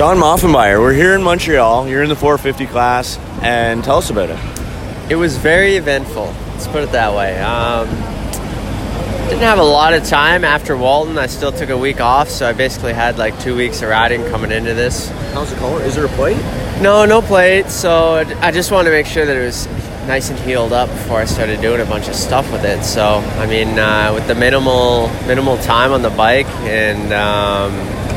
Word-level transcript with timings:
Shawn 0.00 0.16
Maffenbeier, 0.16 0.80
we're 0.80 0.94
here 0.94 1.14
in 1.14 1.22
Montreal. 1.22 1.86
You're 1.86 2.02
in 2.02 2.08
the 2.08 2.16
450 2.16 2.72
class, 2.72 3.18
and 3.42 3.84
tell 3.84 3.98
us 3.98 4.08
about 4.08 4.30
it. 4.30 5.10
It 5.12 5.16
was 5.16 5.36
very 5.36 5.76
eventful. 5.76 6.24
Let's 6.52 6.66
put 6.68 6.82
it 6.84 6.92
that 6.92 7.14
way. 7.14 7.38
Um, 7.38 7.86
didn't 9.28 9.42
have 9.42 9.58
a 9.58 9.62
lot 9.62 9.92
of 9.92 10.02
time 10.04 10.42
after 10.42 10.74
Walton. 10.74 11.18
I 11.18 11.26
still 11.26 11.52
took 11.52 11.68
a 11.68 11.76
week 11.76 12.00
off, 12.00 12.30
so 12.30 12.48
I 12.48 12.54
basically 12.54 12.94
had 12.94 13.18
like 13.18 13.38
two 13.40 13.54
weeks 13.54 13.82
of 13.82 13.90
riding 13.90 14.24
coming 14.30 14.52
into 14.52 14.72
this. 14.72 15.10
How's 15.34 15.52
the 15.52 15.56
color? 15.56 15.82
Is 15.82 15.96
there 15.96 16.06
a 16.06 16.08
plate? 16.08 16.38
No, 16.80 17.04
no 17.04 17.20
plate. 17.20 17.66
So 17.66 18.24
I 18.40 18.52
just 18.52 18.72
wanted 18.72 18.88
to 18.88 18.96
make 18.96 19.04
sure 19.04 19.26
that 19.26 19.36
it 19.36 19.44
was 19.44 19.66
nice 20.06 20.30
and 20.30 20.38
healed 20.38 20.72
up 20.72 20.88
before 20.88 21.18
I 21.18 21.26
started 21.26 21.60
doing 21.60 21.82
a 21.82 21.84
bunch 21.84 22.08
of 22.08 22.14
stuff 22.14 22.50
with 22.50 22.64
it. 22.64 22.84
So 22.84 23.18
I 23.36 23.44
mean, 23.44 23.78
uh, 23.78 24.12
with 24.14 24.26
the 24.28 24.34
minimal 24.34 25.08
minimal 25.26 25.58
time 25.58 25.92
on 25.92 26.00
the 26.00 26.08
bike, 26.08 26.48
and 26.60 27.12
um, 27.12 28.09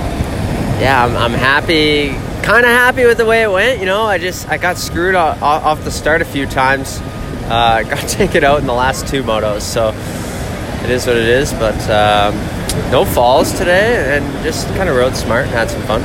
yeah, 0.84 1.06
I'm, 1.06 1.16
I'm 1.16 1.32
happy. 1.32 2.10
Kind 2.46 2.66
of 2.66 2.72
happy 2.72 3.06
with 3.06 3.18
the 3.18 3.26
way 3.26 3.44
it 3.44 3.50
went. 3.50 3.80
You 3.80 3.86
know, 3.86 4.04
I 4.04 4.18
just 4.18 4.50
I 4.50 4.58
got 4.58 4.78
screwed 4.78 5.16
off, 5.16 5.42
off 5.42 5.82
the 5.86 5.92
start 5.92 6.22
a 6.22 6.26
few 6.26 6.46
times. 6.46 7.00
Uh, 7.46 7.84
got 7.90 8.10
taken 8.10 8.44
out 8.44 8.60
in 8.60 8.68
the 8.68 8.74
last 8.74 9.08
two 9.08 9.24
motos, 9.24 9.62
so 9.62 9.94
it 10.84 10.90
is 10.90 11.08
what 11.08 11.16
it 11.16 11.30
is. 11.30 11.54
But 11.54 11.80
um, 11.90 12.36
no 12.92 13.06
falls 13.06 13.54
today, 13.54 14.18
and 14.18 14.44
just 14.44 14.68
kind 14.76 14.90
of 14.90 14.98
rode 14.98 15.16
smart 15.16 15.46
and 15.46 15.52
had 15.52 15.70
some 15.70 15.82
fun. 15.84 16.02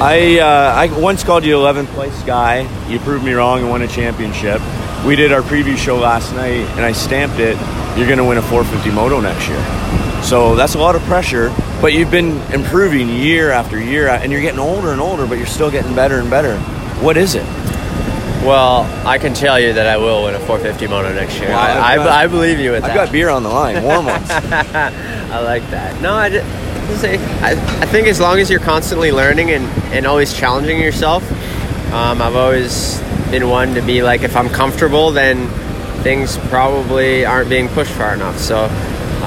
I 0.00 0.38
uh, 0.38 0.72
I 0.72 1.00
once 1.00 1.24
called 1.24 1.44
you 1.44 1.56
11th 1.56 1.88
place 1.88 2.22
guy. 2.22 2.60
You 2.88 3.00
proved 3.00 3.24
me 3.24 3.32
wrong 3.32 3.58
and 3.58 3.68
won 3.70 3.82
a 3.82 3.88
championship. 3.88 4.60
We 5.04 5.16
did 5.16 5.32
our 5.32 5.42
preview 5.42 5.76
show 5.76 5.96
last 5.96 6.32
night, 6.32 6.64
and 6.76 6.84
I 6.84 6.92
stamped 6.92 7.40
it. 7.40 7.56
You're 7.98 8.06
going 8.06 8.18
to 8.18 8.24
win 8.24 8.38
a 8.38 8.42
450 8.42 8.88
moto 8.92 9.20
next 9.20 9.48
year. 9.48 10.22
So 10.22 10.54
that's 10.54 10.76
a 10.76 10.78
lot 10.78 10.94
of 10.94 11.02
pressure. 11.02 11.52
But 11.80 11.92
you've 11.92 12.10
been 12.10 12.40
improving 12.52 13.08
year 13.08 13.50
after 13.50 13.80
year, 13.80 14.08
and 14.08 14.32
you're 14.32 14.40
getting 14.40 14.60
older 14.60 14.92
and 14.92 15.00
older, 15.00 15.26
but 15.26 15.36
you're 15.36 15.46
still 15.46 15.70
getting 15.70 15.94
better 15.94 16.18
and 16.18 16.30
better. 16.30 16.58
What 17.00 17.16
is 17.16 17.34
it? 17.34 17.44
Well, 18.44 18.82
I 19.06 19.18
can 19.18 19.34
tell 19.34 19.58
you 19.58 19.72
that 19.72 19.86
I 19.86 19.96
will 19.96 20.24
win 20.24 20.34
a 20.34 20.38
450 20.38 20.86
moto 20.86 21.12
next 21.12 21.38
year. 21.38 21.48
Well, 21.48 21.58
I, 21.58 21.96
got, 21.96 22.08
I, 22.08 22.24
I, 22.24 22.26
believe 22.28 22.60
you 22.60 22.70
with 22.70 22.84
I've 22.84 22.90
that. 22.90 22.98
I've 22.98 23.06
got 23.08 23.12
beer 23.12 23.28
on 23.28 23.42
the 23.42 23.48
line, 23.48 23.82
warm 23.82 24.06
ones. 24.06 24.30
I 24.30 25.40
like 25.40 25.68
that. 25.70 26.00
No, 26.00 26.14
I 26.14 26.28
just 26.30 27.00
say 27.00 27.18
I, 27.40 27.52
I 27.82 27.86
think 27.86 28.06
as 28.06 28.20
long 28.20 28.38
as 28.38 28.48
you're 28.48 28.60
constantly 28.60 29.10
learning 29.10 29.50
and, 29.50 29.64
and 29.92 30.06
always 30.06 30.32
challenging 30.32 30.80
yourself, 30.80 31.28
um, 31.92 32.22
I've 32.22 32.36
always 32.36 33.00
been 33.30 33.48
one 33.48 33.74
to 33.74 33.82
be 33.82 34.02
like, 34.02 34.22
if 34.22 34.36
I'm 34.36 34.48
comfortable, 34.48 35.10
then 35.10 35.48
things 36.02 36.38
probably 36.48 37.26
aren't 37.26 37.48
being 37.48 37.68
pushed 37.68 37.90
far 37.92 38.14
enough. 38.14 38.38
So 38.38 38.68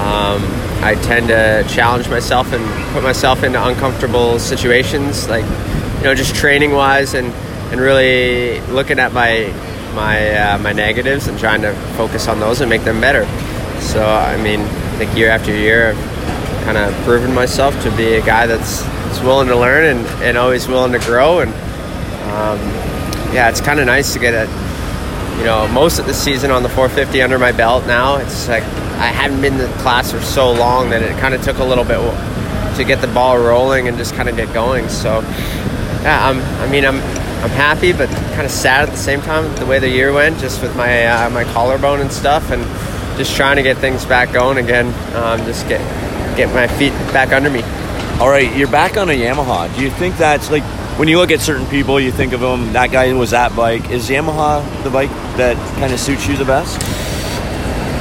um, 0.00 0.42
I 0.82 0.98
tend 1.02 1.28
to 1.28 1.64
challenge 1.68 2.08
myself 2.08 2.52
and 2.52 2.64
put 2.94 3.02
myself 3.02 3.42
into 3.42 3.62
uncomfortable 3.62 4.38
situations, 4.38 5.28
like 5.28 5.44
you 5.98 6.04
know, 6.04 6.14
just 6.14 6.34
training 6.34 6.72
wise 6.72 7.12
and 7.14 7.32
and 7.70 7.80
really 7.80 8.60
looking 8.72 8.98
at 8.98 9.12
my 9.12 9.52
my 9.94 10.34
uh, 10.34 10.58
my 10.58 10.72
negatives 10.72 11.28
and 11.28 11.38
trying 11.38 11.60
to 11.62 11.74
focus 11.96 12.28
on 12.28 12.40
those 12.40 12.62
and 12.62 12.70
make 12.70 12.82
them 12.84 13.00
better. 13.00 13.26
So 13.80 14.02
I 14.02 14.36
mean, 14.42 14.60
I 14.60 14.96
think 14.96 15.16
year 15.16 15.30
after 15.30 15.54
year, 15.54 15.90
I've 15.90 16.64
kind 16.64 16.78
of 16.78 16.94
proven 17.04 17.34
myself 17.34 17.80
to 17.82 17.90
be 17.96 18.14
a 18.14 18.24
guy 18.24 18.46
that's, 18.46 18.82
that's 18.82 19.20
willing 19.20 19.48
to 19.48 19.56
learn 19.56 19.96
and, 19.96 20.06
and 20.22 20.38
always 20.38 20.68
willing 20.68 20.92
to 20.92 20.98
grow. 21.00 21.40
And 21.40 21.50
um, 22.30 22.58
yeah, 23.34 23.48
it's 23.48 23.60
kind 23.60 23.80
of 23.80 23.86
nice 23.86 24.12
to 24.12 24.18
get 24.18 24.34
a 24.34 24.46
you 25.38 25.44
know 25.44 25.68
most 25.68 25.98
of 25.98 26.06
the 26.06 26.14
season 26.14 26.50
on 26.50 26.62
the 26.62 26.68
450 26.68 27.22
under 27.22 27.38
my 27.38 27.52
belt 27.52 27.86
now. 27.86 28.16
It's 28.16 28.48
like 28.48 28.62
I 28.62 29.06
haven't 29.06 29.40
been 29.40 29.54
in 29.54 29.58
the 29.58 29.78
class 29.78 30.12
for 30.12 30.20
so 30.20 30.52
long 30.52 30.90
that 30.90 31.02
it 31.02 31.18
kind 31.18 31.34
of 31.34 31.42
took 31.42 31.58
a 31.58 31.64
little 31.64 31.84
bit 31.84 31.98
to 32.76 32.84
get 32.84 33.00
the 33.00 33.08
ball 33.08 33.38
rolling 33.38 33.88
and 33.88 33.96
just 33.96 34.14
kind 34.14 34.28
of 34.28 34.36
get 34.36 34.52
going. 34.52 34.88
So 34.88 35.20
yeah, 36.02 36.28
I'm, 36.28 36.40
I 36.60 36.70
mean 36.70 36.84
I'm 36.84 37.00
I'm 37.42 37.50
happy, 37.50 37.92
but 37.92 38.10
kind 38.10 38.44
of 38.44 38.50
sad 38.50 38.82
at 38.86 38.90
the 38.90 38.98
same 38.98 39.22
time 39.22 39.54
the 39.56 39.64
way 39.64 39.78
the 39.78 39.88
year 39.88 40.12
went, 40.12 40.38
just 40.38 40.60
with 40.60 40.76
my 40.76 41.06
uh, 41.06 41.30
my 41.30 41.44
collarbone 41.44 42.00
and 42.00 42.12
stuff, 42.12 42.50
and 42.50 42.62
just 43.16 43.34
trying 43.34 43.56
to 43.56 43.62
get 43.62 43.78
things 43.78 44.04
back 44.04 44.32
going 44.32 44.58
again. 44.58 44.86
Um, 45.14 45.38
just 45.46 45.66
get 45.66 45.80
get 46.36 46.52
my 46.54 46.66
feet 46.66 46.92
back 47.14 47.32
under 47.32 47.48
me. 47.48 47.62
All 48.20 48.28
right, 48.28 48.54
you're 48.54 48.70
back 48.70 48.98
on 48.98 49.08
a 49.08 49.14
Yamaha. 49.14 49.74
Do 49.74 49.82
you 49.82 49.90
think 49.90 50.18
that's 50.18 50.50
like 50.50 50.62
when 51.00 51.08
you 51.08 51.16
look 51.16 51.30
at 51.30 51.40
certain 51.40 51.66
people, 51.68 51.98
you 51.98 52.12
think 52.12 52.34
of 52.34 52.40
them. 52.40 52.74
That 52.74 52.92
guy 52.92 53.10
was 53.14 53.30
that 53.30 53.56
bike. 53.56 53.88
Is 53.88 54.10
Yamaha 54.10 54.84
the 54.84 54.90
bike 54.90 55.08
that 55.38 55.56
kind 55.78 55.94
of 55.94 55.98
suits 55.98 56.28
you 56.28 56.36
the 56.36 56.44
best? 56.44 56.76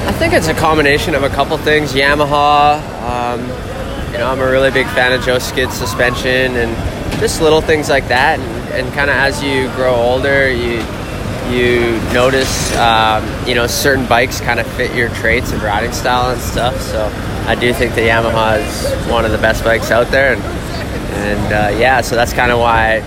I 0.05 0.11
think 0.19 0.33
it's 0.33 0.49
a 0.49 0.53
combination 0.53 1.15
of 1.15 1.23
a 1.23 1.29
couple 1.29 1.57
things. 1.59 1.93
Yamaha. 1.93 2.81
Um, 3.01 3.39
you 4.11 4.17
know, 4.17 4.29
I'm 4.29 4.41
a 4.41 4.51
really 4.51 4.69
big 4.69 4.85
fan 4.87 5.13
of 5.13 5.23
Joe 5.23 5.39
Skid 5.39 5.71
suspension 5.71 6.57
and 6.57 7.21
just 7.21 7.41
little 7.41 7.61
things 7.61 7.87
like 7.87 8.09
that. 8.09 8.37
And 8.37 8.73
and 8.73 8.93
kind 8.93 9.09
of 9.09 9.15
as 9.15 9.41
you 9.41 9.69
grow 9.77 9.95
older, 9.95 10.51
you 10.51 10.83
you 11.49 12.01
notice 12.11 12.75
um, 12.75 13.23
you 13.47 13.55
know 13.55 13.65
certain 13.65 14.05
bikes 14.07 14.41
kind 14.41 14.59
of 14.59 14.67
fit 14.73 14.93
your 14.93 15.07
traits 15.15 15.53
and 15.53 15.63
riding 15.63 15.93
style 15.93 16.31
and 16.31 16.41
stuff. 16.41 16.77
So 16.81 17.05
I 17.47 17.55
do 17.55 17.73
think 17.73 17.95
the 17.95 18.01
Yamaha 18.01 18.59
is 18.59 19.09
one 19.09 19.23
of 19.23 19.31
the 19.31 19.37
best 19.37 19.63
bikes 19.63 19.89
out 19.89 20.07
there, 20.11 20.33
and 20.33 20.59
and 21.29 21.53
uh, 21.53 21.79
yeah, 21.79 22.01
so 22.01 22.15
that's 22.15 22.33
kind 22.33 22.51
of 22.51 22.59
why. 22.59 22.99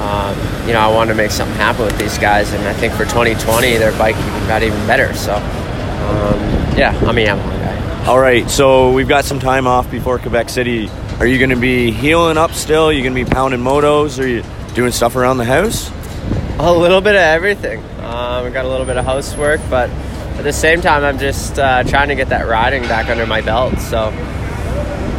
Um, 0.00 0.66
you 0.66 0.72
know, 0.72 0.80
I 0.80 0.92
wanted 0.92 1.12
to 1.12 1.16
make 1.16 1.30
something 1.30 1.56
happen 1.56 1.84
with 1.84 1.98
these 1.98 2.16
guys, 2.18 2.52
and 2.52 2.62
I 2.66 2.72
think 2.72 2.92
for 2.94 3.04
2020, 3.04 3.76
their 3.76 3.96
bike 3.98 4.16
got 4.48 4.62
even 4.62 4.78
better. 4.86 5.12
So, 5.14 5.34
um, 5.34 6.40
yeah, 6.76 6.98
I'm 7.06 7.18
a 7.18 7.24
Yamaha 7.26 7.60
guy. 7.60 8.06
All 8.06 8.18
right, 8.18 8.48
so 8.48 8.92
we've 8.92 9.08
got 9.08 9.24
some 9.24 9.38
time 9.38 9.66
off 9.66 9.90
before 9.90 10.18
Quebec 10.18 10.48
City. 10.48 10.88
Are 11.18 11.26
you 11.26 11.38
going 11.38 11.50
to 11.50 11.56
be 11.56 11.90
healing 11.90 12.38
up 12.38 12.52
still? 12.52 12.84
Are 12.84 12.92
you 12.92 13.02
going 13.02 13.14
to 13.14 13.24
be 13.24 13.30
pounding 13.30 13.60
motos? 13.60 14.18
Are 14.22 14.26
you 14.26 14.42
doing 14.74 14.90
stuff 14.90 15.16
around 15.16 15.36
the 15.36 15.44
house? 15.44 15.90
A 16.58 16.72
little 16.72 17.02
bit 17.02 17.14
of 17.14 17.20
everything. 17.20 17.80
Um, 17.98 18.46
I 18.46 18.50
got 18.50 18.64
a 18.64 18.68
little 18.68 18.86
bit 18.86 18.96
of 18.96 19.04
housework, 19.04 19.60
but 19.68 19.90
at 19.90 20.44
the 20.44 20.52
same 20.52 20.80
time, 20.80 21.04
I'm 21.04 21.18
just 21.18 21.58
uh, 21.58 21.84
trying 21.84 22.08
to 22.08 22.14
get 22.14 22.30
that 22.30 22.48
riding 22.48 22.82
back 22.84 23.08
under 23.10 23.26
my 23.26 23.42
belt. 23.42 23.78
So, 23.80 24.10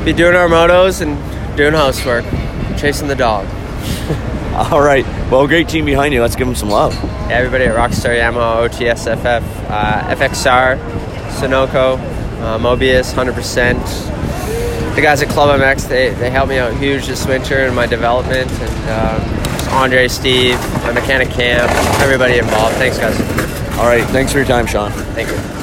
be 0.03 0.13
doing 0.13 0.35
our 0.35 0.47
motos 0.47 1.01
and 1.01 1.19
doing 1.55 1.73
housework, 1.73 2.25
chasing 2.77 3.07
the 3.07 3.15
dog. 3.15 3.45
All 4.71 4.81
right. 4.81 5.05
Well, 5.31 5.47
great 5.47 5.69
team 5.69 5.85
behind 5.85 6.13
you. 6.13 6.21
Let's 6.21 6.35
give 6.35 6.47
them 6.47 6.55
some 6.55 6.69
love. 6.69 6.93
Yeah, 6.93 7.37
everybody 7.37 7.65
at 7.65 7.75
Rockstar 7.75 8.19
Yamaha, 8.19 8.69
OTSFF, 8.69 9.69
uh, 9.69 10.15
FXR, 10.15 10.77
Sunoco, 11.39 11.97
uh, 12.41 12.57
Mobius, 12.57 13.13
100%. 13.13 14.95
The 14.95 15.01
guys 15.01 15.21
at 15.21 15.29
Club 15.29 15.57
MX, 15.59 15.87
they, 15.87 16.09
they 16.15 16.29
helped 16.29 16.49
me 16.49 16.57
out 16.57 16.73
huge 16.75 17.07
this 17.07 17.25
winter 17.25 17.59
in 17.59 17.73
my 17.73 17.87
development. 17.87 18.51
And 18.51 18.89
um, 18.89 19.73
Andre, 19.73 20.09
Steve, 20.09 20.59
my 20.83 20.91
mechanic 20.91 21.29
Cam, 21.29 21.69
everybody 22.01 22.37
involved. 22.37 22.75
Thanks, 22.75 22.97
guys. 22.97 23.17
All 23.77 23.85
right. 23.85 24.03
Thanks 24.09 24.33
for 24.33 24.39
your 24.39 24.47
time, 24.47 24.67
Shawn. 24.67 24.91
Thank 24.91 25.29
you. 25.29 25.60